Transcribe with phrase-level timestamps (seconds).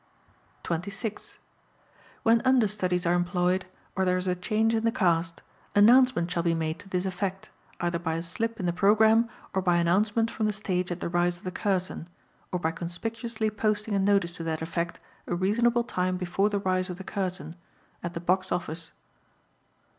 [0.63, 1.37] 26.
[2.23, 5.43] When understudies are employed or there is a change in the cast,
[5.75, 9.61] announcement shall be made to this effect, either by a slip in the program, or
[9.61, 12.07] by announcement from the stage at the rise of the curtain,
[12.51, 16.89] or by conspicuously posting a notice to that effect a reasonable time before the rise
[16.89, 17.55] of the curtain,
[18.01, 18.93] at the box office.